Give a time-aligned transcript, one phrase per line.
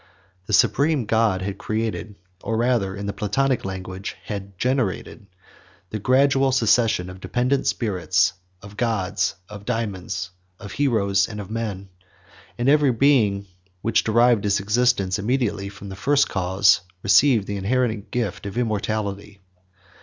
[0.47, 5.27] The Supreme God had created, or rather, in the Platonic language, had generated,
[5.91, 8.33] the gradual succession of dependent spirits,
[8.63, 10.29] of gods, of dæmons,
[10.59, 11.89] of heroes, and of men;
[12.57, 13.45] and every being
[13.83, 19.39] which derived its existence immediately from the First Cause, received the inherent gift of immortality.